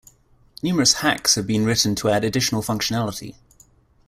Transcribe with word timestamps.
Numerous 0.63 0.93
"hacks" 0.93 1.35
have 1.35 1.45
been 1.45 1.63
written 1.63 1.93
to 1.93 2.09
add 2.09 2.23
additional 2.23 2.63
functionality. 2.63 3.35